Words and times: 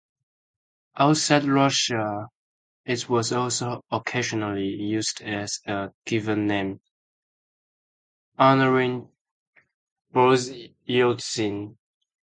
Outside 0.97 1.43
Russia 1.45 2.25
it 2.85 3.07
was 3.07 3.31
also 3.31 3.85
occasionally 3.91 4.65
used 4.71 5.21
as 5.21 5.59
a 5.67 5.91
given 6.05 6.47
name, 6.47 6.81
honoring 8.39 9.09
Boris 10.11 10.49
Yeltsin. 10.89 11.77